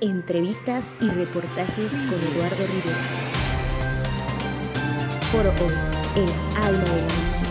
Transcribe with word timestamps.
Entrevistas 0.00 0.96
y 1.00 1.08
reportajes 1.08 2.02
con 2.02 2.20
Eduardo 2.20 2.66
Rivera. 2.66 2.98
Foro 5.30 5.52
Hoy, 5.64 5.72
el 6.16 6.28
alma 6.62 6.84
de 6.84 7.00
la 7.00 7.16
nación. 7.22 7.48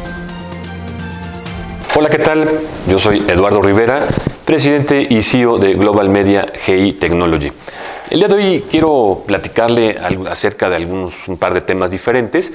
Hola, 1.96 2.10
¿qué 2.10 2.20
tal? 2.20 2.50
Yo 2.90 3.00
soy 3.00 3.24
Eduardo 3.28 3.62
Rivera, 3.62 4.08
presidente 4.44 5.08
y 5.10 5.22
CEO 5.22 5.58
de 5.58 5.74
Global 5.76 6.10
Media 6.10 6.52
GI 6.66 6.94
Technology. 6.94 7.50
El 8.10 8.20
día 8.20 8.28
de 8.28 8.36
hoy 8.36 8.66
quiero 8.70 9.24
platicarle 9.26 9.98
acerca 10.30 10.70
de 10.70 10.76
algunos, 10.76 11.14
un 11.28 11.38
par 11.38 11.54
de 11.54 11.62
temas 11.62 11.92
diferentes 11.92 12.54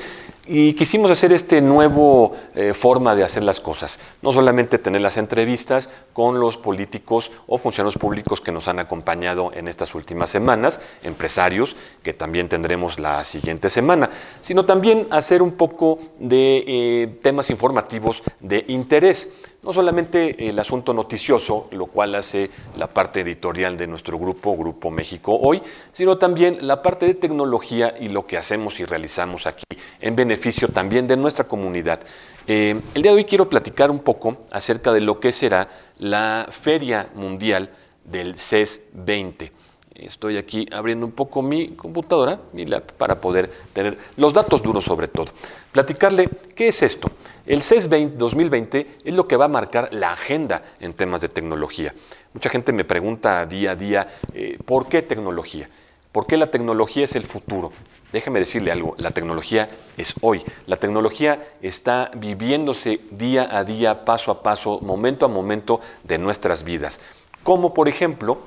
y 0.48 0.72
quisimos 0.72 1.10
hacer 1.10 1.32
este 1.32 1.60
nuevo 1.60 2.32
eh, 2.54 2.72
forma 2.72 3.14
de 3.14 3.22
hacer 3.22 3.42
las 3.42 3.60
cosas. 3.60 4.00
No 4.22 4.32
solamente 4.32 4.78
tener 4.78 5.02
las 5.02 5.18
entrevistas 5.18 5.90
con 6.14 6.40
los 6.40 6.56
políticos 6.56 7.30
o 7.46 7.58
funcionarios 7.58 7.98
públicos 7.98 8.40
que 8.40 8.50
nos 8.50 8.66
han 8.66 8.78
acompañado 8.78 9.52
en 9.52 9.68
estas 9.68 9.94
últimas 9.94 10.30
semanas, 10.30 10.80
empresarios 11.02 11.76
que 12.02 12.14
también 12.14 12.48
tendremos 12.48 12.98
la 12.98 13.22
siguiente 13.24 13.68
semana, 13.68 14.08
sino 14.40 14.64
también 14.64 15.06
hacer 15.10 15.42
un 15.42 15.52
poco 15.52 15.98
de 16.18 16.64
eh, 16.66 17.18
temas 17.22 17.50
informativos 17.50 18.22
de 18.40 18.64
interés. 18.68 19.28
No 19.68 19.74
solamente 19.74 20.48
el 20.48 20.58
asunto 20.58 20.94
noticioso, 20.94 21.68
lo 21.72 21.84
cual 21.88 22.14
hace 22.14 22.48
la 22.78 22.86
parte 22.86 23.20
editorial 23.20 23.76
de 23.76 23.86
nuestro 23.86 24.18
grupo, 24.18 24.56
Grupo 24.56 24.90
México 24.90 25.38
Hoy, 25.38 25.60
sino 25.92 26.16
también 26.16 26.66
la 26.66 26.80
parte 26.80 27.04
de 27.04 27.12
tecnología 27.12 27.94
y 28.00 28.08
lo 28.08 28.26
que 28.26 28.38
hacemos 28.38 28.80
y 28.80 28.86
realizamos 28.86 29.46
aquí 29.46 29.66
en 30.00 30.16
beneficio 30.16 30.68
también 30.68 31.06
de 31.06 31.18
nuestra 31.18 31.46
comunidad. 31.46 32.00
Eh, 32.46 32.80
el 32.94 33.02
día 33.02 33.12
de 33.12 33.18
hoy 33.18 33.24
quiero 33.24 33.50
platicar 33.50 33.90
un 33.90 33.98
poco 33.98 34.38
acerca 34.50 34.90
de 34.90 35.02
lo 35.02 35.20
que 35.20 35.32
será 35.32 35.68
la 35.98 36.46
Feria 36.48 37.10
Mundial 37.14 37.68
del 38.06 38.38
CES 38.38 38.80
20. 38.94 39.52
Estoy 39.98 40.36
aquí 40.36 40.64
abriendo 40.70 41.04
un 41.04 41.10
poco 41.10 41.42
mi 41.42 41.70
computadora, 41.70 42.38
mi 42.52 42.64
lab, 42.64 42.84
para 42.92 43.20
poder 43.20 43.50
tener 43.72 43.98
los 44.16 44.32
datos 44.32 44.62
duros 44.62 44.84
sobre 44.84 45.08
todo. 45.08 45.26
Platicarle 45.72 46.28
qué 46.54 46.68
es 46.68 46.82
esto. 46.82 47.10
El 47.44 47.62
CES 47.62 47.90
2020 47.90 48.98
es 49.04 49.14
lo 49.14 49.26
que 49.26 49.36
va 49.36 49.46
a 49.46 49.48
marcar 49.48 49.88
la 49.92 50.12
agenda 50.12 50.62
en 50.78 50.94
temas 50.94 51.20
de 51.20 51.28
tecnología. 51.28 51.92
Mucha 52.32 52.48
gente 52.48 52.72
me 52.72 52.84
pregunta 52.84 53.44
día 53.44 53.72
a 53.72 53.74
día, 53.74 54.08
eh, 54.34 54.56
¿por 54.64 54.88
qué 54.88 55.02
tecnología? 55.02 55.68
¿Por 56.12 56.26
qué 56.28 56.36
la 56.36 56.50
tecnología 56.52 57.02
es 57.02 57.16
el 57.16 57.24
futuro? 57.24 57.72
Déjeme 58.12 58.38
decirle 58.38 58.70
algo, 58.70 58.94
la 58.98 59.10
tecnología 59.10 59.68
es 59.96 60.14
hoy. 60.20 60.44
La 60.66 60.76
tecnología 60.76 61.54
está 61.60 62.12
viviéndose 62.14 63.00
día 63.10 63.48
a 63.50 63.64
día, 63.64 64.04
paso 64.04 64.30
a 64.30 64.42
paso, 64.44 64.78
momento 64.80 65.26
a 65.26 65.28
momento 65.28 65.80
de 66.04 66.18
nuestras 66.18 66.62
vidas 66.62 67.00
como 67.48 67.72
por 67.72 67.88
ejemplo, 67.88 68.42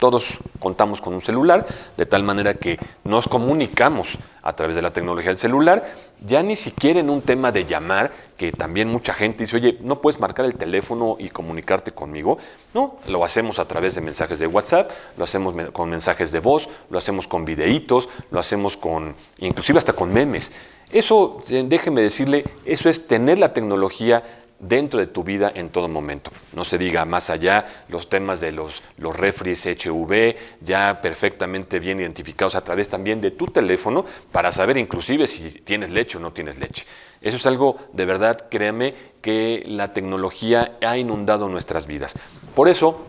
todos 0.00 0.38
contamos 0.58 1.00
con 1.00 1.14
un 1.14 1.22
celular, 1.22 1.66
de 1.96 2.06
tal 2.06 2.24
manera 2.24 2.54
que 2.54 2.78
nos 3.04 3.28
comunicamos 3.28 4.18
a 4.42 4.56
través 4.56 4.74
de 4.74 4.82
la 4.82 4.92
tecnología 4.92 5.28
del 5.28 5.38
celular, 5.38 5.84
ya 6.26 6.42
ni 6.42 6.56
siquiera 6.56 6.98
en 7.00 7.10
un 7.10 7.20
tema 7.22 7.52
de 7.52 7.66
llamar, 7.66 8.10
que 8.36 8.50
también 8.50 8.88
mucha 8.88 9.12
gente 9.12 9.44
dice, 9.44 9.56
oye, 9.56 9.78
no 9.82 10.00
puedes 10.00 10.18
marcar 10.18 10.46
el 10.46 10.54
teléfono 10.54 11.16
y 11.18 11.28
comunicarte 11.28 11.92
conmigo, 11.92 12.38
no, 12.72 12.96
lo 13.06 13.24
hacemos 13.24 13.58
a 13.58 13.66
través 13.66 13.94
de 13.94 14.00
mensajes 14.00 14.38
de 14.38 14.46
WhatsApp, 14.46 14.90
lo 15.18 15.24
hacemos 15.24 15.54
con 15.72 15.90
mensajes 15.90 16.32
de 16.32 16.40
voz, 16.40 16.68
lo 16.88 16.98
hacemos 16.98 17.28
con 17.28 17.44
videitos, 17.44 18.08
lo 18.30 18.40
hacemos 18.40 18.78
con, 18.78 19.14
inclusive 19.38 19.78
hasta 19.78 19.92
con 19.92 20.12
memes. 20.12 20.52
Eso, 20.90 21.42
eh, 21.50 21.62
déjeme 21.68 22.00
decirle, 22.00 22.44
eso 22.64 22.88
es 22.88 23.06
tener 23.06 23.38
la 23.38 23.52
tecnología 23.52 24.24
dentro 24.60 25.00
de 25.00 25.06
tu 25.06 25.24
vida 25.24 25.50
en 25.54 25.70
todo 25.70 25.88
momento. 25.88 26.30
No 26.52 26.64
se 26.64 26.78
diga 26.78 27.04
más 27.04 27.30
allá 27.30 27.64
los 27.88 28.08
temas 28.08 28.40
de 28.40 28.52
los, 28.52 28.82
los 28.98 29.16
refris 29.16 29.66
HV, 29.66 30.36
ya 30.60 31.00
perfectamente 31.00 31.80
bien 31.80 32.00
identificados 32.00 32.54
a 32.54 32.62
través 32.62 32.88
también 32.88 33.20
de 33.20 33.32
tu 33.32 33.46
teléfono 33.46 34.04
para 34.30 34.52
saber 34.52 34.76
inclusive 34.76 35.26
si 35.26 35.50
tienes 35.60 35.90
leche 35.90 36.18
o 36.18 36.20
no 36.20 36.32
tienes 36.32 36.58
leche. 36.58 36.84
Eso 37.20 37.36
es 37.36 37.46
algo 37.46 37.76
de 37.92 38.04
verdad, 38.04 38.48
créame, 38.50 38.94
que 39.20 39.62
la 39.66 39.92
tecnología 39.92 40.76
ha 40.82 40.96
inundado 40.96 41.48
nuestras 41.48 41.86
vidas. 41.86 42.14
Por 42.54 42.68
eso, 42.68 43.06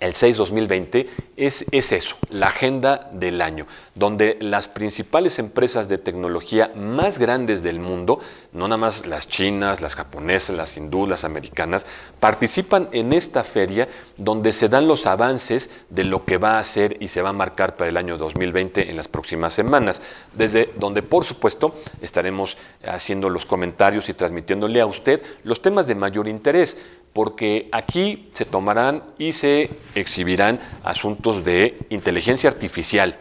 el 0.00 0.14
6-2020 0.14 1.06
es, 1.36 1.64
es, 1.70 1.92
eso, 1.92 2.16
la 2.30 2.46
agenda 2.46 3.10
del 3.12 3.40
año, 3.40 3.66
donde 3.94 4.36
las 4.40 4.68
principales 4.68 5.38
empresas 5.38 5.88
de 5.88 5.98
tecnología 5.98 6.72
más 6.74 7.18
grandes 7.18 7.62
del 7.62 7.80
mundo, 7.80 8.20
no 8.52 8.66
nada 8.68 8.78
más 8.78 9.06
las 9.06 9.28
chinas, 9.28 9.80
las 9.80 9.94
japonesas, 9.94 10.56
las 10.56 10.76
hindúes, 10.76 11.10
las 11.10 11.24
americanas, 11.24 11.86
participan 12.20 12.88
en 12.92 13.12
esta 13.12 13.44
feria 13.44 13.88
donde 14.16 14.52
se 14.52 14.68
dan 14.68 14.88
los 14.88 15.06
avances 15.06 15.70
de 15.90 16.04
lo 16.04 16.24
que 16.24 16.38
va 16.38 16.58
a 16.58 16.64
ser 16.64 16.96
y 17.00 17.08
se 17.08 17.22
va 17.22 17.30
a 17.30 17.34
marcar 17.34 17.76
para 17.76 17.90
el 17.90 17.96
año 17.96 18.18
2020 18.18 18.90
en 18.90 18.96
las 18.96 19.08
próximas 19.08 19.52
semanas, 19.52 20.02
desde 20.32 20.70
donde 20.76 21.02
por 21.02 21.24
supuesto 21.24 21.74
estaremos 22.00 22.56
haciendo 22.84 23.30
los 23.30 23.46
comentarios 23.46 24.08
y 24.08 24.14
transmitiéndole 24.14 24.80
a 24.80 24.86
usted 24.86 25.22
los 25.44 25.62
temas 25.62 25.86
de 25.86 25.94
mayor 25.94 26.28
interés 26.28 26.78
porque 27.12 27.68
aquí 27.72 28.28
se 28.32 28.44
tomarán 28.44 29.02
y 29.18 29.32
se 29.32 29.70
exhibirán 29.94 30.60
asuntos 30.84 31.44
de 31.44 31.78
inteligencia 31.90 32.48
artificial. 32.48 33.18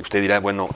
Usted 0.00 0.20
dirá, 0.20 0.40
bueno, 0.40 0.68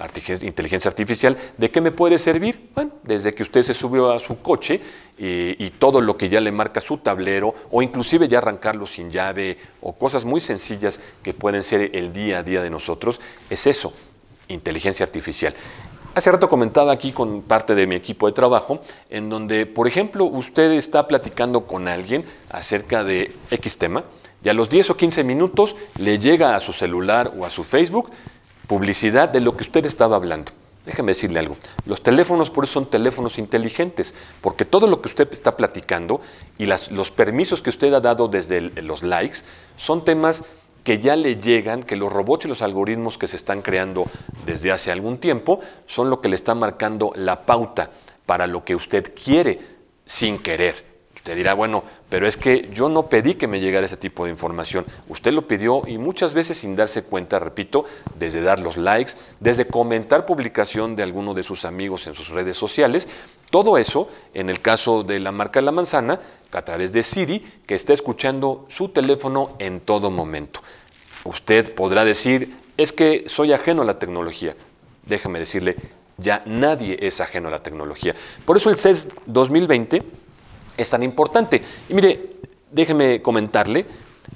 inteligencia 0.43 0.89
artificial, 0.89 1.37
¿de 1.57 1.71
qué 1.71 1.81
me 1.81 1.91
puede 1.91 2.19
servir? 2.19 2.71
Bueno, 2.75 2.93
desde 3.03 3.35
que 3.35 3.43
usted 3.43 3.63
se 3.63 3.75
subió 3.75 4.13
a 4.13 4.21
su 4.21 4.41
coche 4.41 4.81
y, 5.19 5.65
y, 5.65 5.71
todo 5.71 6.01
lo 6.01 6.17
que 6.17 6.29
ya 6.29 6.41
le 6.41 6.53
marca 6.53 6.81
su 6.81 6.99
tablero, 6.99 7.55
o 7.71 7.83
inclusive 7.83 8.29
ya 8.29 8.39
arrancarlo 8.39 8.87
sin 8.87 9.11
llave, 9.11 9.59
o 9.81 9.95
cosas 9.95 10.25
muy 10.25 10.41
sencillas 10.41 11.01
que 11.23 11.35
pueden 11.35 11.65
ser 11.65 11.91
el 11.97 12.13
día 12.13 12.39
a 12.39 12.43
día 12.45 12.63
de 12.63 12.71
nosotros, 12.71 13.21
es 13.49 13.67
eso, 13.67 13.93
inteligencia 14.49 15.05
artificial. 15.05 15.55
Hace 16.13 16.33
rato 16.33 16.49
comentaba 16.49 16.91
aquí 16.91 17.13
con 17.13 17.43
parte 17.43 17.77
de 17.77 17.87
mi 17.87 17.95
equipo 17.95 18.27
de 18.27 18.33
trabajo, 18.33 18.81
en 19.11 19.31
donde, 19.31 19.65
por 19.65 19.87
ejemplo, 19.87 20.25
usted 20.25 20.73
está 20.73 21.07
platicando 21.07 21.69
con 21.69 21.87
alguien 21.87 22.25
acerca 22.51 23.05
de 23.05 23.33
X 23.53 23.79
tema, 23.79 24.03
y 24.43 24.49
a 24.49 24.55
los 24.55 24.69
10 24.69 24.91
o 24.91 24.97
15 24.97 25.23
minutos 25.23 25.77
le 25.99 26.19
llega 26.19 26.57
a 26.57 26.61
su 26.61 26.73
celular 26.73 27.33
o 27.39 27.47
a 27.47 27.51
su 27.51 27.63
Facebook 27.63 28.11
publicidad 28.67 29.29
de 29.29 29.41
lo 29.41 29.57
que 29.57 29.63
usted 29.63 29.87
estaba 29.87 30.17
hablando. 30.17 30.51
Déjeme 30.85 31.11
decirle 31.11 31.39
algo. 31.39 31.57
Los 31.85 32.03
teléfonos 32.03 32.51
por 32.51 32.65
eso 32.65 32.75
son 32.75 32.87
teléfonos 32.87 33.39
inteligentes, 33.39 34.15
porque 34.41 34.65
todo 34.65 34.89
lo 34.89 35.01
que 35.01 35.09
usted 35.09 35.29
está 35.33 35.57
platicando 35.57 36.21
y 36.59 36.67
los 36.67 37.11
permisos 37.11 37.63
que 37.63 37.71
usted 37.71 37.93
ha 37.93 38.01
dado 38.01 38.27
desde 38.27 38.61
los 38.61 39.05
likes 39.05 39.41
son 39.77 40.05
temas 40.05 40.45
que 40.91 40.99
ya 40.99 41.15
le 41.15 41.37
llegan, 41.37 41.85
que 41.85 41.95
los 41.95 42.13
robots 42.13 42.47
y 42.47 42.49
los 42.49 42.63
algoritmos 42.63 43.17
que 43.17 43.29
se 43.29 43.37
están 43.37 43.63
creando 43.63 44.07
desde 44.45 44.73
hace 44.73 44.91
algún 44.91 45.19
tiempo 45.19 45.61
son 45.87 46.11
lo 46.11 46.21
que 46.21 46.29
le 46.29 46.35
está 46.35 46.57
marcando 46.57 47.13
la 47.15 47.47
pauta 47.47 47.91
para 48.27 48.49
lo 48.49 48.65
que 48.65 48.75
usted 48.75 49.15
quiere 49.15 49.61
sin 50.05 50.39
querer. 50.39 50.85
Usted 51.15 51.37
dirá, 51.37 51.55
bueno, 51.55 51.85
pero 52.09 52.27
es 52.27 52.37
que 52.37 52.69
yo 52.73 52.89
no 52.89 53.09
pedí 53.09 53.35
que 53.35 53.47
me 53.47 53.61
llegara 53.61 53.87
ese 53.87 53.97
tipo 53.97 54.25
de 54.25 54.33
información. 54.33 54.85
Usted 55.09 55.33
lo 55.33 55.47
pidió 55.47 55.83
y 55.87 55.97
muchas 55.97 56.35
veces 56.35 56.59
sin 56.59 56.75
darse 56.75 57.05
cuenta, 57.05 57.39
repito, 57.39 57.85
desde 58.19 58.41
dar 58.41 58.59
los 58.59 58.77
likes, 58.77 59.13
desde 59.39 59.69
comentar 59.69 60.27
publicación 60.27 60.97
de 60.97 61.05
alguno 61.05 61.35
de 61.35 61.45
sus 61.45 61.65
amigos 61.65 62.09
en 62.09 62.17
sus 62.17 62.31
redes 62.31 62.57
sociales. 62.57 63.09
Todo 63.53 63.79
eso, 63.79 64.09
en 64.35 64.51
el 64.51 64.61
caso 64.61 65.05
de 65.05 65.21
la 65.21 65.31
marca 65.31 65.61
La 65.61 65.71
Manzana, 65.71 66.19
a 66.51 66.63
través 66.63 66.93
de 66.93 67.05
Siri, 67.05 67.45
que 67.65 67.77
está 67.77 67.93
escuchando 67.93 68.65
su 68.69 68.89
teléfono 68.89 69.55
en 69.61 69.79
todo 69.79 70.11
momento. 70.11 70.61
Usted 71.25 71.75
podrá 71.75 72.05
decir, 72.05 72.57
es 72.77 72.93
que 72.93 73.25
soy 73.27 73.53
ajeno 73.53 73.83
a 73.83 73.85
la 73.85 73.99
tecnología. 73.99 74.57
Déjeme 75.05 75.39
decirle, 75.39 75.77
ya 76.17 76.43
nadie 76.47 76.97
es 77.01 77.21
ajeno 77.21 77.49
a 77.49 77.51
la 77.51 77.63
tecnología. 77.63 78.15
Por 78.45 78.57
eso 78.57 78.71
el 78.71 78.77
CES 78.77 79.09
2020 79.27 80.03
es 80.77 80.91
tan 80.91 81.03
importante. 81.03 81.63
Y 81.89 81.95
mire, 81.95 82.31
déjeme 82.71 83.21
comentarle, 83.23 83.87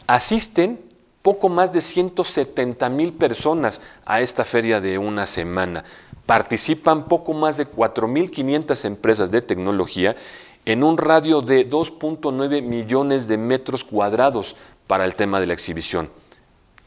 asisten 0.06 0.80
poco 1.22 1.48
más 1.48 1.72
de 1.72 1.80
170 1.80 2.88
mil 2.90 3.14
personas 3.14 3.80
a 4.04 4.20
esta 4.20 4.44
feria 4.44 4.80
de 4.80 4.98
una 4.98 5.26
semana. 5.26 5.84
Participan 6.26 7.06
poco 7.06 7.32
más 7.32 7.56
de 7.56 7.66
4.500 7.66 8.84
empresas 8.84 9.30
de 9.30 9.40
tecnología 9.40 10.16
en 10.66 10.82
un 10.82 10.98
radio 10.98 11.40
de 11.40 11.68
2.9 11.68 12.62
millones 12.62 13.28
de 13.28 13.38
metros 13.38 13.84
cuadrados 13.84 14.56
para 14.86 15.04
el 15.04 15.14
tema 15.14 15.40
de 15.40 15.46
la 15.46 15.54
exhibición. 15.54 16.10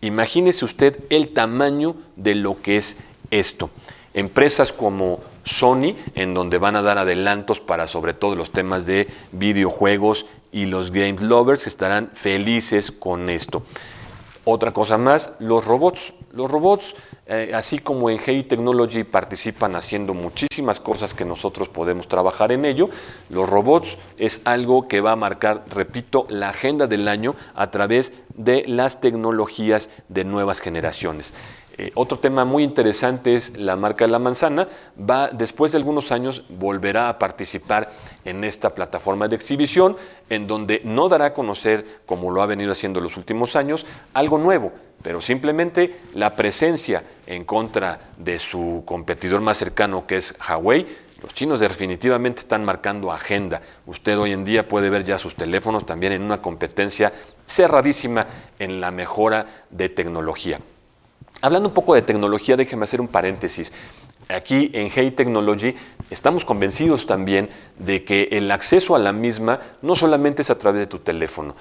Imagínese 0.01 0.65
usted 0.65 0.99
el 1.09 1.29
tamaño 1.29 1.95
de 2.15 2.35
lo 2.35 2.61
que 2.61 2.77
es 2.77 2.97
esto. 3.31 3.69
Empresas 4.13 4.73
como 4.73 5.19
Sony, 5.43 5.95
en 6.15 6.33
donde 6.33 6.57
van 6.57 6.75
a 6.75 6.81
dar 6.81 6.97
adelantos 6.97 7.59
para 7.59 7.87
sobre 7.87 8.13
todo 8.13 8.35
los 8.35 8.51
temas 8.51 8.85
de 8.85 9.07
videojuegos 9.31 10.25
y 10.51 10.65
los 10.65 10.91
game 10.91 11.17
lovers 11.19 11.67
estarán 11.67 12.09
felices 12.13 12.91
con 12.91 13.29
esto. 13.29 13.63
Otra 14.49 14.71
cosa 14.71 14.97
más, 14.97 15.33
los 15.39 15.65
robots. 15.65 16.13
Los 16.31 16.49
robots, 16.49 16.95
eh, 17.25 17.51
así 17.53 17.79
como 17.79 18.09
en 18.09 18.17
GI 18.17 18.43
Technology 18.43 19.03
participan 19.03 19.75
haciendo 19.75 20.13
muchísimas 20.13 20.79
cosas 20.79 21.13
que 21.13 21.25
nosotros 21.25 21.67
podemos 21.67 22.07
trabajar 22.07 22.53
en 22.53 22.63
ello, 22.63 22.89
los 23.29 23.49
robots 23.49 23.97
es 24.17 24.41
algo 24.45 24.87
que 24.87 25.01
va 25.01 25.11
a 25.11 25.15
marcar, 25.17 25.65
repito, 25.67 26.27
la 26.29 26.47
agenda 26.47 26.87
del 26.87 27.09
año 27.09 27.35
a 27.55 27.71
través 27.71 28.13
de 28.35 28.63
las 28.67 29.01
tecnologías 29.01 29.89
de 30.07 30.23
nuevas 30.23 30.61
generaciones. 30.61 31.33
Eh, 31.77 31.91
otro 31.93 32.17
tema 32.17 32.43
muy 32.43 32.63
interesante 32.63 33.35
es 33.35 33.55
la 33.55 33.75
marca 33.75 34.05
de 34.05 34.11
la 34.11 34.19
manzana. 34.19 34.67
Va, 34.99 35.29
después 35.29 35.71
de 35.71 35.77
algunos 35.77 36.11
años, 36.11 36.43
volverá 36.49 37.07
a 37.07 37.19
participar 37.19 37.91
en 38.25 38.43
esta 38.43 38.73
plataforma 38.73 39.27
de 39.27 39.35
exhibición, 39.35 39.95
en 40.29 40.47
donde 40.47 40.81
no 40.83 41.07
dará 41.07 41.25
a 41.25 41.33
conocer, 41.33 41.85
como 42.05 42.31
lo 42.31 42.41
ha 42.41 42.47
venido 42.47 42.71
haciendo 42.71 42.99
en 42.99 43.03
los 43.03 43.17
últimos 43.17 43.55
años, 43.55 43.85
algo 44.13 44.39
nuevo, 44.39 44.71
pero 45.03 45.21
simplemente 45.21 45.99
la 46.13 46.35
presencia 46.35 47.03
en 47.27 47.45
contra 47.45 47.99
de 48.17 48.39
su 48.39 48.83
competidor 48.85 49.41
más 49.41 49.57
cercano, 49.57 50.07
que 50.07 50.17
es 50.17 50.33
Huawei, 50.49 50.87
los 51.21 51.33
chinos 51.33 51.59
definitivamente 51.59 52.41
están 52.41 52.63
marcando 52.63 53.11
agenda. 53.11 53.61
Usted 53.87 54.17
hoy 54.19 54.33
en 54.33 54.45
día 54.45 54.67
puede 54.67 54.89
ver 54.89 55.03
ya 55.03 55.17
sus 55.17 55.35
teléfonos 55.35 55.85
también 55.85 56.13
en 56.13 56.21
una 56.21 56.41
competencia 56.41 57.11
cerradísima 57.47 58.27
en 58.59 58.79
la 58.79 58.91
mejora 58.91 59.45
de 59.71 59.89
tecnología. 59.89 60.59
Hablando 61.41 61.69
un 61.69 61.75
poco 61.75 61.93
de 61.93 62.01
tecnología, 62.01 62.57
déjeme 62.57 62.85
hacer 62.85 62.99
un 62.99 63.07
paréntesis. 63.07 63.71
Aquí 64.27 64.71
en 64.73 64.89
Hey 64.93 65.11
Technology 65.11 65.75
estamos 66.09 66.43
convencidos 66.43 67.05
también 67.05 67.49
de 67.77 68.03
que 68.03 68.29
el 68.31 68.51
acceso 68.51 68.95
a 68.95 68.99
la 68.99 69.13
misma 69.13 69.59
no 69.83 69.95
solamente 69.95 70.41
es 70.41 70.49
a 70.49 70.57
través 70.57 70.79
de 70.79 70.87
tu 70.87 70.99
teléfono. 70.99 71.55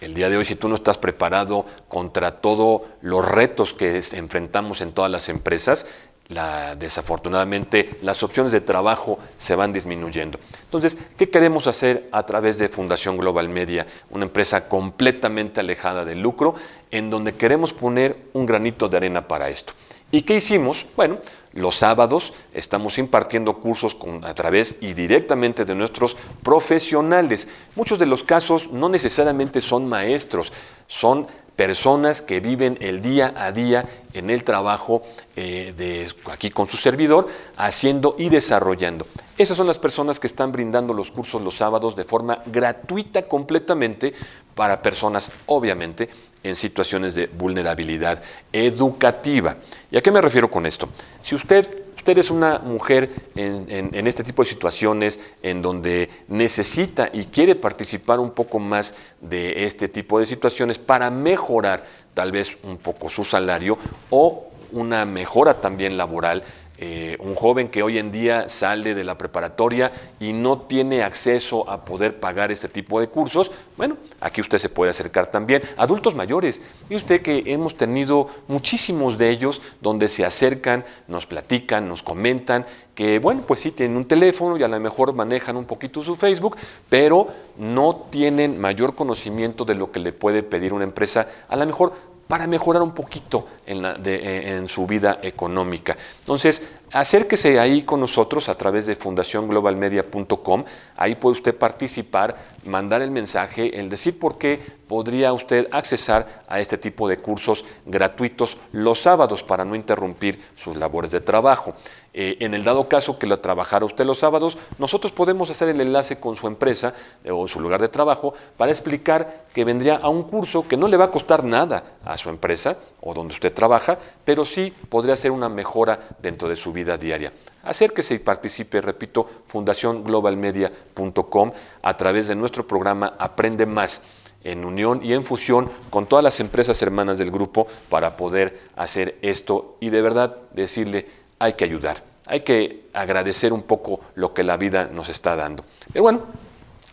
El 0.00 0.14
día 0.14 0.28
de 0.28 0.36
hoy, 0.36 0.44
si 0.44 0.56
tú 0.56 0.68
no 0.68 0.74
estás 0.74 0.98
preparado 0.98 1.64
contra 1.86 2.40
todos 2.40 2.82
los 3.00 3.26
retos 3.26 3.72
que 3.72 4.02
enfrentamos 4.12 4.80
en 4.80 4.92
todas 4.92 5.10
las 5.10 5.28
empresas, 5.28 5.86
desafortunadamente 6.28 7.98
las 8.02 8.22
opciones 8.22 8.52
de 8.52 8.60
trabajo 8.60 9.18
se 9.38 9.54
van 9.54 9.72
disminuyendo. 9.72 10.38
Entonces, 10.64 10.96
¿qué 11.16 11.28
queremos 11.28 11.66
hacer 11.66 12.08
a 12.12 12.24
través 12.24 12.58
de 12.58 12.68
Fundación 12.68 13.18
Global 13.18 13.48
Media, 13.48 13.86
una 14.10 14.24
empresa 14.24 14.68
completamente 14.68 15.60
alejada 15.60 16.04
del 16.04 16.20
lucro, 16.20 16.54
en 16.90 17.10
donde 17.10 17.34
queremos 17.34 17.72
poner 17.72 18.16
un 18.32 18.46
granito 18.46 18.88
de 18.88 18.96
arena 18.96 19.28
para 19.28 19.50
esto? 19.50 19.74
¿Y 20.10 20.22
qué 20.22 20.36
hicimos? 20.36 20.86
Bueno, 20.96 21.18
los 21.54 21.74
sábados 21.76 22.32
estamos 22.52 22.98
impartiendo 22.98 23.58
cursos 23.58 23.96
a 24.22 24.32
través 24.34 24.76
y 24.80 24.92
directamente 24.92 25.64
de 25.64 25.74
nuestros 25.74 26.16
profesionales. 26.42 27.48
Muchos 27.74 27.98
de 27.98 28.06
los 28.06 28.22
casos 28.22 28.70
no 28.70 28.88
necesariamente 28.88 29.60
son 29.60 29.88
maestros, 29.88 30.52
son 30.86 31.26
personas 31.56 32.22
que 32.22 32.40
viven 32.40 32.78
el 32.80 33.00
día 33.00 33.32
a 33.36 33.52
día 33.52 33.86
en 34.12 34.30
el 34.30 34.44
trabajo 34.44 35.02
eh, 35.36 35.72
de, 35.76 36.08
aquí 36.30 36.50
con 36.50 36.66
su 36.66 36.76
servidor, 36.76 37.28
haciendo 37.56 38.16
y 38.18 38.28
desarrollando. 38.28 39.06
Esas 39.38 39.56
son 39.56 39.66
las 39.66 39.78
personas 39.78 40.20
que 40.20 40.26
están 40.26 40.52
brindando 40.52 40.94
los 40.94 41.10
cursos 41.10 41.42
los 41.42 41.56
sábados 41.56 41.96
de 41.96 42.04
forma 42.04 42.42
gratuita 42.46 43.26
completamente 43.28 44.14
para 44.54 44.82
personas, 44.82 45.30
obviamente, 45.46 46.08
en 46.42 46.54
situaciones 46.54 47.14
de 47.14 47.26
vulnerabilidad 47.26 48.22
educativa. 48.52 49.56
¿Y 49.90 49.96
a 49.96 50.00
qué 50.00 50.10
me 50.10 50.20
refiero 50.20 50.50
con 50.50 50.66
esto? 50.66 50.88
Si 51.22 51.34
usted 51.34 51.83
usted 52.04 52.18
es 52.18 52.30
una 52.30 52.58
mujer 52.58 53.08
en, 53.34 54.06
este 54.06 54.22
tipo 54.22 54.42
de 54.42 54.48
situaciones 54.50 55.18
en 55.42 55.62
donde 55.62 56.10
necesita 56.28 57.08
y 57.10 57.24
quiere 57.24 57.54
participar 57.54 58.20
un 58.20 58.32
poco 58.32 58.58
más 58.58 58.94
de 59.22 59.64
este 59.64 59.88
tipo 59.88 60.18
de 60.18 60.26
situaciones 60.26 60.78
para 60.78 61.10
mejorar 61.10 61.82
tal 62.12 62.30
vez 62.30 62.58
un 62.62 62.76
poco 62.76 63.08
su 63.08 63.24
salario 63.24 63.78
o 64.10 64.50
una 64.72 65.06
mejora 65.06 65.62
también 65.62 65.96
laboral, 65.96 66.42
eh, 66.76 67.16
un 67.20 67.36
joven 67.36 67.68
que 67.68 67.84
hoy 67.84 67.98
en 67.98 68.10
día 68.10 68.48
sale 68.48 68.94
de 68.94 69.04
la 69.04 69.16
preparatoria 69.16 69.92
y 70.18 70.32
no 70.32 70.62
tiene 70.62 71.04
acceso 71.04 71.70
a 71.70 71.84
poder 71.84 72.18
pagar 72.18 72.50
este 72.50 72.68
tipo 72.68 73.00
de 73.00 73.06
cursos, 73.06 73.52
bueno, 73.76 73.96
aquí 74.20 74.40
usted 74.40 74.58
se 74.58 74.68
puede 74.68 74.90
acercar 74.90 75.28
también. 75.28 75.62
Adultos 75.76 76.16
mayores, 76.16 76.60
y 76.88 76.96
usted 76.96 77.22
que 77.22 77.44
hemos 77.46 77.76
tenido 77.76 78.26
muchísimos 78.48 79.18
de 79.18 79.30
ellos 79.30 79.62
donde 79.80 80.08
se 80.08 80.24
acercan, 80.24 80.84
nos 81.06 81.26
platican, 81.26 81.88
nos 81.88 82.02
comentan 82.02 82.66
que, 82.94 83.20
bueno, 83.20 83.42
pues 83.46 83.60
sí, 83.60 83.70
tienen 83.70 83.96
un 83.96 84.06
teléfono 84.06 84.56
y 84.56 84.62
a 84.62 84.68
lo 84.68 84.78
mejor 84.80 85.12
manejan 85.12 85.56
un 85.56 85.64
poquito 85.64 86.02
su 86.02 86.16
Facebook, 86.16 86.56
pero 86.88 87.28
no 87.58 88.06
tienen 88.10 88.60
mayor 88.60 88.94
conocimiento 88.94 89.64
de 89.64 89.76
lo 89.76 89.92
que 89.92 90.00
le 90.00 90.12
puede 90.12 90.42
pedir 90.42 90.72
una 90.72 90.84
empresa, 90.84 91.28
a 91.48 91.56
lo 91.56 91.66
mejor 91.66 92.13
para 92.28 92.46
mejorar 92.46 92.82
un 92.82 92.92
poquito 92.92 93.46
eh, 93.66 94.56
en, 94.58 94.68
su 94.68 94.86
vida 94.86 95.18
económica. 95.22 95.96
Entonces, 96.20 96.62
acérquese 96.94 97.58
ahí 97.58 97.82
con 97.82 97.98
nosotros 97.98 98.48
a 98.48 98.56
través 98.56 98.86
de 98.86 98.94
fundacionglobalmedia.com. 98.94 100.64
Ahí 100.96 101.16
puede 101.16 101.32
usted 101.32 101.56
participar, 101.56 102.36
mandar 102.64 103.02
el 103.02 103.10
mensaje, 103.10 103.78
el 103.80 103.88
decir 103.88 104.16
por 104.18 104.38
qué 104.38 104.60
podría 104.86 105.32
usted 105.32 105.66
accesar 105.72 106.44
a 106.46 106.60
este 106.60 106.78
tipo 106.78 107.08
de 107.08 107.18
cursos 107.18 107.64
gratuitos 107.84 108.58
los 108.70 109.00
sábados 109.00 109.42
para 109.42 109.64
no 109.64 109.74
interrumpir 109.74 110.40
sus 110.54 110.76
labores 110.76 111.10
de 111.10 111.20
trabajo. 111.20 111.74
Eh, 112.16 112.36
en 112.40 112.54
el 112.54 112.62
dado 112.62 112.88
caso 112.88 113.18
que 113.18 113.26
lo 113.26 113.40
trabajara 113.40 113.84
usted 113.84 114.04
los 114.04 114.18
sábados, 114.18 114.56
nosotros 114.78 115.10
podemos 115.10 115.50
hacer 115.50 115.68
el 115.70 115.80
enlace 115.80 116.20
con 116.20 116.36
su 116.36 116.46
empresa 116.46 116.94
eh, 117.24 117.32
o 117.32 117.48
su 117.48 117.58
lugar 117.58 117.80
de 117.80 117.88
trabajo 117.88 118.34
para 118.56 118.70
explicar 118.70 119.46
que 119.52 119.64
vendría 119.64 119.96
a 119.96 120.08
un 120.08 120.22
curso 120.22 120.68
que 120.68 120.76
no 120.76 120.86
le 120.86 120.96
va 120.96 121.06
a 121.06 121.10
costar 121.10 121.42
nada 121.42 121.96
a 122.04 122.16
su 122.16 122.28
empresa 122.28 122.76
o 123.00 123.14
donde 123.14 123.34
usted 123.34 123.52
trabaja, 123.52 123.98
pero 124.24 124.44
sí 124.44 124.72
podría 124.88 125.16
ser 125.16 125.32
una 125.32 125.48
mejora 125.48 125.98
dentro 126.20 126.48
de 126.48 126.54
su 126.54 126.72
vida 126.72 126.83
diaria. 126.84 127.32
Acérquese 127.62 128.14
y 128.14 128.18
participe, 128.18 128.80
repito, 128.80 129.28
fundacionglobalmedia.com 129.46 131.52
a 131.82 131.96
través 131.96 132.28
de 132.28 132.34
nuestro 132.34 132.66
programa 132.66 133.14
Aprende 133.18 133.66
Más 133.66 134.00
en 134.44 134.64
unión 134.64 135.00
y 135.02 135.14
en 135.14 135.24
fusión 135.24 135.70
con 135.90 136.06
todas 136.06 136.22
las 136.22 136.38
empresas 136.38 136.80
hermanas 136.82 137.18
del 137.18 137.30
grupo 137.30 137.66
para 137.88 138.16
poder 138.16 138.60
hacer 138.76 139.18
esto 139.22 139.76
y 139.80 139.90
de 139.90 140.02
verdad 140.02 140.36
decirle 140.52 141.06
hay 141.38 141.54
que 141.54 141.64
ayudar, 141.64 142.04
hay 142.26 142.40
que 142.40 142.84
agradecer 142.92 143.52
un 143.52 143.62
poco 143.62 144.00
lo 144.14 144.34
que 144.34 144.44
la 144.44 144.56
vida 144.56 144.88
nos 144.92 145.08
está 145.08 145.34
dando. 145.34 145.64
Pero 145.92 146.02
bueno, 146.02 146.22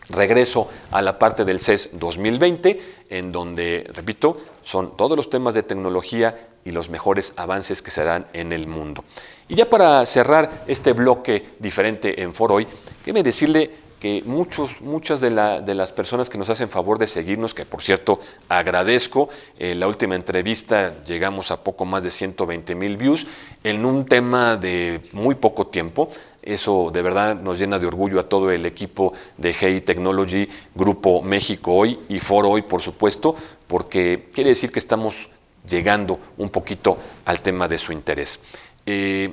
regreso 0.08 0.68
a 0.90 1.02
la 1.02 1.18
parte 1.18 1.44
del 1.44 1.60
CES 1.60 1.90
2020, 1.92 2.80
en 3.10 3.32
donde, 3.32 3.88
repito, 3.92 4.38
son 4.62 4.96
todos 4.96 5.16
los 5.16 5.30
temas 5.30 5.54
de 5.54 5.62
tecnología 5.62 6.48
y 6.64 6.70
los 6.70 6.88
mejores 6.88 7.32
avances 7.36 7.82
que 7.82 7.90
se 7.90 8.04
dan 8.04 8.26
en 8.32 8.52
el 8.52 8.66
mundo. 8.66 9.04
Y 9.48 9.56
ya 9.56 9.68
para 9.68 10.04
cerrar 10.06 10.64
este 10.66 10.92
bloque 10.92 11.50
diferente 11.58 12.22
en 12.22 12.34
Foroy, 12.34 12.66
quiero 13.02 13.22
decirle 13.22 13.70
que 14.02 14.20
muchos, 14.26 14.80
muchas 14.80 15.20
de, 15.20 15.30
las 15.30 15.92
personas 15.92 16.28
que 16.28 16.36
nos 16.36 16.50
hacen 16.50 16.68
favor 16.68 16.98
de 16.98 17.06
seguirnos, 17.06 17.54
que 17.54 17.64
por 17.64 17.82
cierto 17.82 18.18
agradezco, 18.48 19.28
en 19.60 19.78
la 19.78 19.86
última 19.86 20.16
entrevista 20.16 21.04
llegamos 21.04 21.52
a 21.52 21.62
poco 21.62 21.84
más 21.84 22.02
de 22.02 22.10
120 22.10 22.74
mil 22.74 22.96
views 22.96 23.28
en 23.62 23.84
un 23.84 24.04
tema 24.04 24.56
de 24.56 25.08
muy 25.12 25.36
poco 25.36 25.68
tiempo. 25.68 26.08
Eso 26.42 26.90
de 26.92 27.00
verdad 27.00 27.40
nos 27.40 27.60
llena 27.60 27.78
de 27.78 27.86
orgullo 27.86 28.18
a 28.18 28.28
todo 28.28 28.50
el 28.50 28.66
equipo 28.66 29.12
de 29.38 29.54
Hey 29.54 29.82
Technology, 29.82 30.48
Grupo 30.74 31.22
México 31.22 31.72
Hoy 31.72 32.00
y 32.08 32.18
Foro 32.18 32.50
Hoy, 32.50 32.62
por 32.62 32.82
supuesto, 32.82 33.36
porque 33.68 34.26
quiere 34.34 34.50
decir 34.50 34.72
que 34.72 34.80
estamos 34.80 35.30
llegando 35.64 36.18
un 36.38 36.50
poquito 36.50 36.98
al 37.24 37.40
tema 37.40 37.68
de 37.68 37.78
su 37.78 37.92
interés. 37.92 38.40
Eh, 38.84 39.32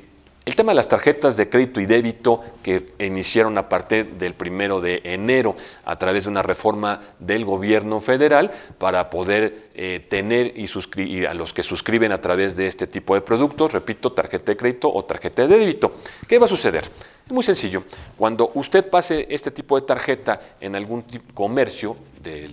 el 0.49 0.55
tema 0.55 0.71
de 0.71 0.77
las 0.77 0.89
tarjetas 0.89 1.37
de 1.37 1.47
crédito 1.47 1.79
y 1.79 1.85
débito 1.85 2.43
que 2.63 2.93
iniciaron 2.97 3.55
a 3.59 3.69
partir 3.69 4.13
del 4.13 4.33
primero 4.33 4.81
de 4.81 4.99
enero 5.03 5.55
a 5.85 5.99
través 5.99 6.23
de 6.23 6.31
una 6.31 6.41
reforma 6.41 7.01
del 7.19 7.45
gobierno 7.45 7.99
federal 8.01 8.49
para 8.79 9.11
poder 9.11 9.69
eh, 9.75 10.03
tener 10.09 10.57
y, 10.57 10.65
suscribir 10.65 11.27
a 11.27 11.35
los 11.35 11.53
que 11.53 11.61
suscriben 11.61 12.11
a 12.11 12.19
través 12.19 12.55
de 12.55 12.65
este 12.65 12.87
tipo 12.87 13.13
de 13.13 13.21
productos, 13.21 13.71
repito, 13.71 14.11
tarjeta 14.11 14.51
de 14.51 14.57
crédito 14.57 14.91
o 14.91 15.05
tarjeta 15.05 15.45
de 15.45 15.55
débito. 15.55 15.93
¿Qué 16.27 16.39
va 16.39 16.45
a 16.45 16.49
suceder? 16.49 16.83
Es 17.27 17.31
muy 17.31 17.43
sencillo. 17.43 17.83
Cuando 18.17 18.49
usted 18.55 18.89
pase 18.89 19.27
este 19.29 19.51
tipo 19.51 19.79
de 19.79 19.85
tarjeta 19.85 20.41
en 20.59 20.75
algún 20.75 21.05
comercio 21.35 21.95
de 22.23 22.49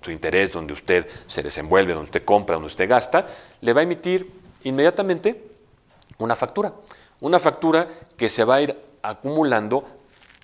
su 0.00 0.10
interés, 0.10 0.50
donde 0.50 0.72
usted 0.72 1.06
se 1.28 1.44
desenvuelve, 1.44 1.92
donde 1.92 2.06
usted 2.06 2.24
compra, 2.24 2.56
donde 2.56 2.66
usted 2.66 2.88
gasta, 2.88 3.28
le 3.60 3.72
va 3.72 3.78
a 3.78 3.84
emitir 3.84 4.28
inmediatamente 4.64 5.40
una 6.18 6.34
factura. 6.34 6.72
Una 7.20 7.38
factura 7.38 7.88
que 8.16 8.28
se 8.28 8.44
va 8.44 8.56
a 8.56 8.62
ir 8.62 8.76
acumulando 9.02 9.84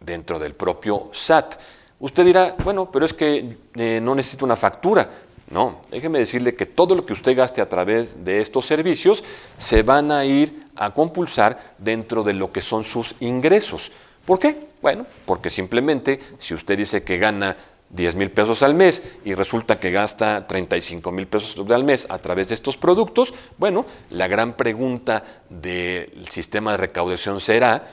dentro 0.00 0.38
del 0.38 0.54
propio 0.54 1.10
SAT. 1.12 1.56
Usted 2.00 2.24
dirá, 2.24 2.56
bueno, 2.64 2.90
pero 2.90 3.04
es 3.04 3.12
que 3.12 3.56
eh, 3.74 4.00
no 4.02 4.14
necesito 4.14 4.44
una 4.44 4.56
factura. 4.56 5.08
No, 5.50 5.82
déjeme 5.90 6.18
decirle 6.18 6.54
que 6.54 6.66
todo 6.66 6.94
lo 6.94 7.04
que 7.04 7.12
usted 7.12 7.36
gaste 7.36 7.60
a 7.60 7.68
través 7.68 8.24
de 8.24 8.40
estos 8.40 8.66
servicios 8.66 9.22
se 9.58 9.82
van 9.82 10.10
a 10.10 10.24
ir 10.24 10.66
a 10.74 10.92
compulsar 10.92 11.74
dentro 11.78 12.22
de 12.22 12.32
lo 12.32 12.50
que 12.50 12.62
son 12.62 12.82
sus 12.82 13.14
ingresos. 13.20 13.92
¿Por 14.24 14.38
qué? 14.38 14.68
Bueno, 14.80 15.06
porque 15.26 15.50
simplemente 15.50 16.18
si 16.38 16.54
usted 16.54 16.78
dice 16.78 17.04
que 17.04 17.18
gana 17.18 17.56
10 17.94 18.16
mil 18.16 18.30
pesos 18.30 18.62
al 18.62 18.74
mes 18.74 19.02
y 19.24 19.34
resulta 19.34 19.78
que 19.78 19.90
gasta 19.90 20.46
35 20.46 21.12
mil 21.12 21.26
pesos 21.26 21.56
al 21.70 21.84
mes 21.84 22.06
a 22.10 22.18
través 22.18 22.48
de 22.48 22.54
estos 22.54 22.76
productos, 22.76 23.32
bueno, 23.56 23.86
la 24.10 24.26
gran 24.26 24.54
pregunta 24.54 25.22
del 25.48 26.28
sistema 26.28 26.72
de 26.72 26.78
recaudación 26.78 27.40
será, 27.40 27.84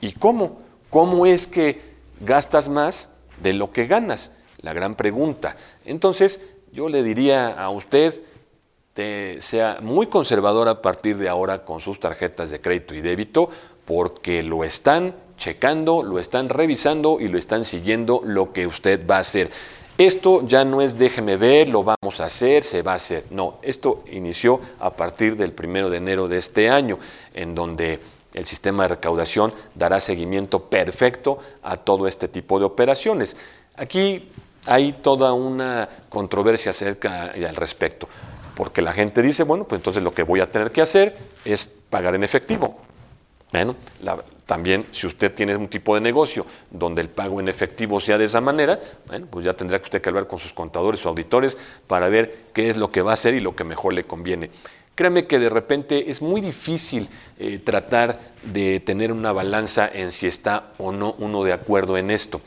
¿y 0.00 0.12
cómo? 0.12 0.60
¿Cómo 0.90 1.24
es 1.24 1.46
que 1.46 1.80
gastas 2.20 2.68
más 2.68 3.08
de 3.42 3.54
lo 3.54 3.72
que 3.72 3.86
ganas? 3.86 4.32
La 4.60 4.74
gran 4.74 4.94
pregunta. 4.94 5.56
Entonces, 5.86 6.40
yo 6.72 6.88
le 6.88 7.02
diría 7.02 7.48
a 7.48 7.70
usted 7.70 8.22
sea 9.38 9.78
muy 9.80 10.08
conservador 10.08 10.68
a 10.68 10.82
partir 10.82 11.16
de 11.16 11.28
ahora 11.28 11.64
con 11.64 11.80
sus 11.80 12.00
tarjetas 12.00 12.50
de 12.50 12.60
crédito 12.60 12.94
y 12.94 13.00
débito 13.00 13.48
porque 13.84 14.42
lo 14.42 14.62
están 14.62 15.14
checando, 15.40 16.02
lo 16.02 16.18
están 16.18 16.50
revisando 16.50 17.18
y 17.18 17.28
lo 17.28 17.38
están 17.38 17.64
siguiendo 17.64 18.20
lo 18.22 18.52
que 18.52 18.66
usted 18.66 19.04
va 19.10 19.16
a 19.16 19.20
hacer. 19.20 19.50
Esto 19.96 20.46
ya 20.46 20.64
no 20.64 20.82
es 20.82 20.98
déjeme 20.98 21.36
ver, 21.36 21.68
lo 21.68 21.82
vamos 21.82 22.20
a 22.20 22.26
hacer, 22.26 22.62
se 22.62 22.82
va 22.82 22.92
a 22.92 22.96
hacer. 22.96 23.24
No, 23.30 23.58
esto 23.62 24.04
inició 24.12 24.60
a 24.78 24.90
partir 24.90 25.36
del 25.36 25.52
primero 25.52 25.88
de 25.90 25.96
enero 25.96 26.28
de 26.28 26.36
este 26.36 26.68
año, 26.68 26.98
en 27.34 27.54
donde 27.54 28.00
el 28.34 28.44
sistema 28.46 28.84
de 28.84 28.90
recaudación 28.90 29.52
dará 29.74 30.00
seguimiento 30.00 30.64
perfecto 30.66 31.38
a 31.62 31.78
todo 31.78 32.06
este 32.06 32.28
tipo 32.28 32.58
de 32.58 32.66
operaciones. 32.66 33.36
Aquí 33.76 34.28
hay 34.66 34.92
toda 34.92 35.32
una 35.32 35.88
controversia 36.10 36.70
acerca 36.70 37.32
y 37.34 37.44
al 37.44 37.56
respecto, 37.56 38.08
porque 38.54 38.82
la 38.82 38.92
gente 38.92 39.22
dice, 39.22 39.42
bueno, 39.44 39.64
pues 39.64 39.78
entonces 39.78 40.02
lo 40.02 40.12
que 40.12 40.22
voy 40.22 40.40
a 40.40 40.50
tener 40.50 40.70
que 40.70 40.82
hacer 40.82 41.16
es 41.46 41.64
pagar 41.64 42.14
en 42.14 42.24
efectivo. 42.24 42.76
Bueno, 43.52 43.74
también 44.50 44.84
si 44.90 45.06
usted 45.06 45.32
tiene 45.32 45.54
un 45.54 45.68
tipo 45.68 45.94
de 45.94 46.00
negocio 46.00 46.44
donde 46.72 47.02
el 47.02 47.08
pago 47.08 47.38
en 47.38 47.46
efectivo 47.46 48.00
sea 48.00 48.18
de 48.18 48.24
esa 48.24 48.40
manera, 48.40 48.80
bueno, 49.06 49.28
pues 49.30 49.44
ya 49.44 49.52
tendrá 49.52 49.78
que 49.78 49.84
usted 49.84 50.02
que 50.02 50.08
hablar 50.08 50.26
con 50.26 50.40
sus 50.40 50.52
contadores 50.52 51.06
o 51.06 51.08
auditores 51.08 51.56
para 51.86 52.08
ver 52.08 52.46
qué 52.52 52.68
es 52.68 52.76
lo 52.76 52.90
que 52.90 53.00
va 53.00 53.12
a 53.12 53.14
hacer 53.14 53.34
y 53.34 53.38
lo 53.38 53.54
que 53.54 53.62
mejor 53.62 53.92
le 53.92 54.02
conviene. 54.02 54.50
Créame 54.96 55.28
que 55.28 55.38
de 55.38 55.50
repente 55.50 56.10
es 56.10 56.20
muy 56.20 56.40
difícil 56.40 57.08
eh, 57.38 57.60
tratar 57.62 58.18
de 58.42 58.80
tener 58.80 59.12
una 59.12 59.30
balanza 59.30 59.88
en 59.88 60.10
si 60.10 60.26
está 60.26 60.72
o 60.78 60.90
no 60.90 61.14
uno 61.20 61.44
de 61.44 61.52
acuerdo 61.52 61.96
en 61.96 62.10
esto. 62.10 62.40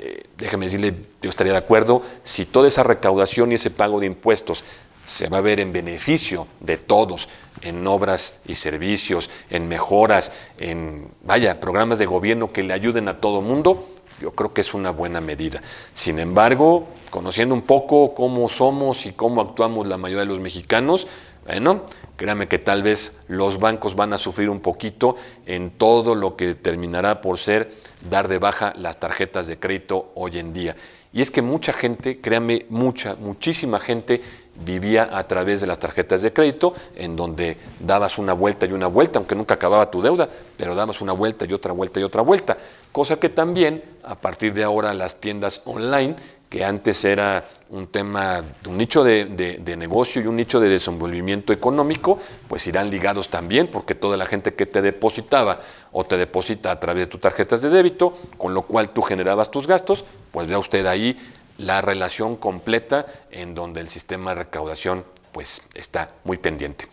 Eh, 0.00 0.24
déjeme 0.36 0.66
decirle, 0.66 0.96
yo 1.22 1.30
estaría 1.30 1.52
de 1.52 1.60
acuerdo 1.60 2.02
si 2.24 2.46
toda 2.46 2.66
esa 2.66 2.82
recaudación 2.82 3.52
y 3.52 3.54
ese 3.54 3.70
pago 3.70 4.00
de 4.00 4.06
impuestos 4.06 4.64
se 5.04 5.28
va 5.28 5.38
a 5.38 5.42
ver 5.42 5.60
en 5.60 5.72
beneficio 5.72 6.48
de 6.58 6.76
todos, 6.76 7.28
en 7.62 7.86
obras 7.86 8.34
y 8.46 8.54
servicios, 8.54 9.30
en 9.50 9.68
mejoras, 9.68 10.32
en, 10.58 11.08
vaya, 11.22 11.60
programas 11.60 11.98
de 11.98 12.06
gobierno 12.06 12.52
que 12.52 12.62
le 12.62 12.72
ayuden 12.72 13.08
a 13.08 13.20
todo 13.20 13.42
mundo, 13.42 13.88
yo 14.20 14.32
creo 14.32 14.54
que 14.54 14.62
es 14.62 14.74
una 14.74 14.90
buena 14.90 15.20
medida. 15.20 15.62
Sin 15.92 16.18
embargo, 16.18 16.88
conociendo 17.10 17.54
un 17.54 17.62
poco 17.62 18.14
cómo 18.14 18.48
somos 18.48 19.06
y 19.06 19.12
cómo 19.12 19.40
actuamos 19.40 19.86
la 19.86 19.98
mayoría 19.98 20.22
de 20.22 20.28
los 20.28 20.40
mexicanos, 20.40 21.06
bueno, 21.46 21.82
créame 22.16 22.48
que 22.48 22.58
tal 22.58 22.82
vez 22.82 23.16
los 23.28 23.60
bancos 23.60 23.94
van 23.94 24.12
a 24.12 24.18
sufrir 24.18 24.50
un 24.50 24.60
poquito 24.60 25.16
en 25.44 25.70
todo 25.70 26.14
lo 26.14 26.34
que 26.34 26.54
terminará 26.54 27.20
por 27.20 27.38
ser 27.38 27.70
dar 28.10 28.26
de 28.26 28.38
baja 28.38 28.72
las 28.76 28.98
tarjetas 28.98 29.46
de 29.46 29.58
crédito 29.58 30.10
hoy 30.16 30.38
en 30.38 30.52
día. 30.52 30.74
Y 31.12 31.22
es 31.22 31.30
que 31.30 31.42
mucha 31.42 31.72
gente, 31.72 32.20
créame, 32.20 32.66
mucha, 32.68 33.14
muchísima 33.14 33.78
gente 33.78 34.22
vivía 34.64 35.10
a 35.12 35.26
través 35.26 35.60
de 35.60 35.66
las 35.66 35.78
tarjetas 35.78 36.22
de 36.22 36.32
crédito, 36.32 36.74
en 36.94 37.16
donde 37.16 37.56
dabas 37.80 38.18
una 38.18 38.32
vuelta 38.32 38.66
y 38.66 38.72
una 38.72 38.86
vuelta, 38.86 39.18
aunque 39.18 39.34
nunca 39.34 39.54
acababa 39.54 39.90
tu 39.90 40.02
deuda, 40.02 40.28
pero 40.56 40.74
dabas 40.74 41.00
una 41.00 41.12
vuelta 41.12 41.44
y 41.44 41.52
otra 41.52 41.72
vuelta 41.72 42.00
y 42.00 42.02
otra 42.02 42.22
vuelta. 42.22 42.56
Cosa 42.92 43.18
que 43.18 43.28
también, 43.28 43.82
a 44.04 44.14
partir 44.14 44.54
de 44.54 44.64
ahora, 44.64 44.94
las 44.94 45.20
tiendas 45.20 45.60
online, 45.64 46.16
que 46.48 46.64
antes 46.64 47.04
era 47.04 47.44
un 47.70 47.88
tema, 47.88 48.42
un 48.68 48.78
nicho 48.78 49.02
de, 49.02 49.60
negocio 49.76 50.22
y 50.22 50.26
un 50.26 50.36
nicho 50.36 50.60
de 50.60 50.68
desenvolvimiento 50.68 51.52
económico, 51.52 52.18
pues 52.48 52.66
irán 52.66 52.90
ligados 52.90 53.28
también, 53.28 53.66
porque 53.66 53.94
toda 53.94 54.16
la 54.16 54.26
gente 54.26 54.54
que 54.54 54.66
te 54.66 54.80
depositaba 54.80 55.58
o 55.92 56.04
te 56.04 56.16
deposita 56.16 56.70
a 56.70 56.78
través 56.78 57.06
de 57.06 57.10
tus 57.10 57.20
tarjetas 57.20 57.62
de 57.62 57.70
débito, 57.70 58.16
con 58.38 58.54
lo 58.54 58.62
cual 58.62 58.90
tú 58.90 59.02
generabas 59.02 59.50
tus 59.50 59.66
gastos, 59.66 60.04
pues 60.30 60.46
vea 60.46 60.58
usted 60.58 60.86
ahí 60.86 61.16
la 61.58 61.80
relación 61.80 62.36
completa 62.36 63.06
en 63.30 63.54
donde 63.54 63.80
el 63.80 63.88
sistema 63.88 64.30
de 64.30 64.44
recaudación 64.44 65.04
pues 65.32 65.62
está 65.74 66.08
muy 66.24 66.38
pendiente. 66.38 66.86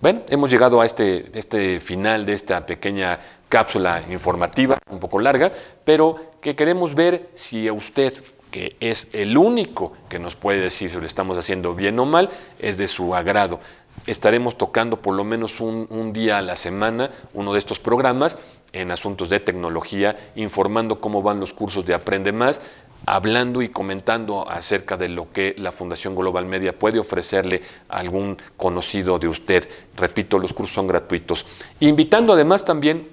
Bueno, 0.00 0.22
hemos 0.28 0.50
llegado 0.50 0.80
a 0.80 0.86
este, 0.86 1.30
este 1.38 1.80
final 1.80 2.26
de 2.26 2.34
esta 2.34 2.66
pequeña 2.66 3.18
cápsula 3.48 4.02
informativa, 4.10 4.78
un 4.90 4.98
poco 4.98 5.18
larga, 5.18 5.52
pero 5.84 6.32
que 6.40 6.56
queremos 6.56 6.94
ver 6.94 7.30
si 7.34 7.70
usted, 7.70 8.12
que 8.50 8.76
es 8.80 9.08
el 9.12 9.38
único 9.38 9.92
que 10.08 10.18
nos 10.18 10.36
puede 10.36 10.60
decir 10.60 10.90
si 10.90 10.96
lo 10.96 11.06
estamos 11.06 11.38
haciendo 11.38 11.74
bien 11.74 11.98
o 12.00 12.04
mal, 12.04 12.30
es 12.58 12.76
de 12.76 12.88
su 12.88 13.14
agrado. 13.14 13.60
Estaremos 14.06 14.58
tocando 14.58 15.00
por 15.00 15.14
lo 15.14 15.24
menos 15.24 15.60
un, 15.60 15.86
un 15.88 16.12
día 16.12 16.38
a 16.38 16.42
la 16.42 16.56
semana 16.56 17.10
uno 17.32 17.52
de 17.52 17.60
estos 17.60 17.78
programas 17.78 18.38
en 18.74 18.90
asuntos 18.90 19.28
de 19.28 19.40
tecnología, 19.40 20.16
informando 20.34 21.00
cómo 21.00 21.22
van 21.22 21.40
los 21.40 21.54
cursos 21.54 21.86
de 21.86 21.94
Aprende 21.94 22.32
Más, 22.32 22.60
hablando 23.06 23.62
y 23.62 23.68
comentando 23.68 24.48
acerca 24.48 24.96
de 24.96 25.08
lo 25.08 25.30
que 25.30 25.54
la 25.58 25.72
Fundación 25.72 26.14
Global 26.14 26.46
Media 26.46 26.78
puede 26.78 26.98
ofrecerle 26.98 27.62
a 27.88 27.98
algún 27.98 28.36
conocido 28.56 29.18
de 29.18 29.28
usted. 29.28 29.68
Repito, 29.96 30.38
los 30.38 30.52
cursos 30.52 30.74
son 30.74 30.86
gratuitos. 30.86 31.46
Invitando 31.80 32.32
además 32.32 32.64
también 32.64 33.08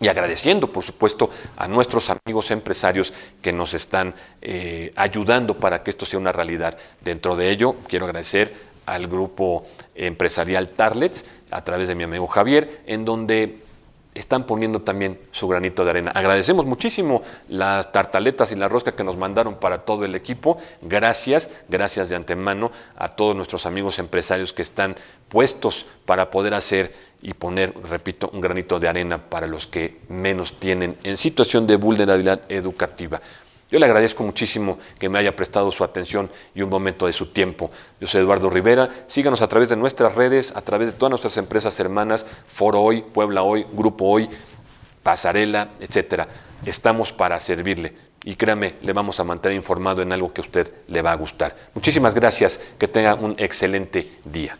y 0.00 0.08
agradeciendo, 0.08 0.72
por 0.72 0.82
supuesto, 0.82 1.30
a 1.56 1.68
nuestros 1.68 2.10
amigos 2.10 2.50
empresarios 2.50 3.12
que 3.40 3.52
nos 3.52 3.74
están 3.74 4.14
eh, 4.40 4.92
ayudando 4.96 5.58
para 5.58 5.82
que 5.82 5.90
esto 5.90 6.06
sea 6.06 6.18
una 6.18 6.32
realidad. 6.32 6.76
Dentro 7.00 7.36
de 7.36 7.50
ello, 7.50 7.76
quiero 7.86 8.06
agradecer 8.06 8.70
al 8.86 9.06
grupo 9.06 9.64
empresarial 9.94 10.70
Tarlets 10.70 11.26
a 11.50 11.62
través 11.64 11.88
de 11.88 11.94
mi 11.94 12.04
amigo 12.04 12.26
Javier, 12.26 12.80
en 12.86 13.04
donde 13.04 13.58
están 14.14 14.44
poniendo 14.44 14.82
también 14.82 15.20
su 15.30 15.46
granito 15.48 15.84
de 15.84 15.90
arena. 15.90 16.10
Agradecemos 16.10 16.66
muchísimo 16.66 17.22
las 17.48 17.92
tartaletas 17.92 18.50
y 18.52 18.56
la 18.56 18.68
rosca 18.68 18.92
que 18.92 19.04
nos 19.04 19.16
mandaron 19.16 19.56
para 19.56 19.78
todo 19.84 20.04
el 20.04 20.14
equipo. 20.14 20.58
Gracias, 20.82 21.50
gracias 21.68 22.08
de 22.08 22.16
antemano 22.16 22.72
a 22.96 23.08
todos 23.08 23.36
nuestros 23.36 23.66
amigos 23.66 23.98
empresarios 23.98 24.52
que 24.52 24.62
están 24.62 24.96
puestos 25.28 25.86
para 26.06 26.30
poder 26.30 26.54
hacer 26.54 26.92
y 27.22 27.34
poner, 27.34 27.74
repito, 27.88 28.30
un 28.32 28.40
granito 28.40 28.80
de 28.80 28.88
arena 28.88 29.18
para 29.18 29.46
los 29.46 29.66
que 29.66 30.00
menos 30.08 30.58
tienen 30.58 30.96
en 31.04 31.16
situación 31.16 31.66
de 31.66 31.76
vulnerabilidad 31.76 32.40
educativa. 32.48 33.20
Yo 33.70 33.78
le 33.78 33.86
agradezco 33.86 34.24
muchísimo 34.24 34.78
que 34.98 35.08
me 35.08 35.18
haya 35.18 35.36
prestado 35.36 35.70
su 35.70 35.84
atención 35.84 36.30
y 36.54 36.62
un 36.62 36.70
momento 36.70 37.06
de 37.06 37.12
su 37.12 37.26
tiempo. 37.26 37.70
Yo 38.00 38.06
soy 38.06 38.22
Eduardo 38.22 38.50
Rivera. 38.50 38.90
Síganos 39.06 39.42
a 39.42 39.48
través 39.48 39.68
de 39.68 39.76
nuestras 39.76 40.14
redes, 40.14 40.56
a 40.56 40.62
través 40.62 40.88
de 40.88 40.92
todas 40.92 41.10
nuestras 41.10 41.36
empresas 41.36 41.78
hermanas, 41.78 42.26
Foro 42.46 42.80
Hoy, 42.80 43.02
Puebla 43.02 43.42
Hoy, 43.42 43.66
Grupo 43.72 44.06
Hoy, 44.06 44.28
Pasarela, 45.02 45.70
etcétera. 45.78 46.26
Estamos 46.64 47.12
para 47.12 47.38
servirle 47.38 47.94
y 48.24 48.34
créame, 48.34 48.74
le 48.82 48.92
vamos 48.92 49.18
a 49.20 49.24
mantener 49.24 49.56
informado 49.56 50.02
en 50.02 50.12
algo 50.12 50.32
que 50.32 50.40
a 50.40 50.44
usted 50.44 50.72
le 50.88 51.00
va 51.00 51.12
a 51.12 51.16
gustar. 51.16 51.56
Muchísimas 51.74 52.14
gracias. 52.14 52.60
Que 52.78 52.88
tenga 52.88 53.14
un 53.14 53.34
excelente 53.38 54.18
día. 54.24 54.58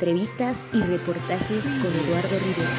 Entrevistas 0.00 0.68
y 0.72 0.80
reportajes 0.80 1.74
con 1.74 1.92
Eduardo 1.92 2.38
Rivera. 2.38 2.70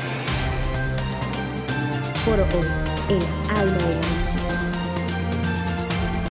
Foro 2.23 2.43
Hoy, 2.43 2.65
el 3.09 3.57
alma 3.57 3.77
de 3.89 3.95
la 3.95 4.01
nación. 4.13 4.48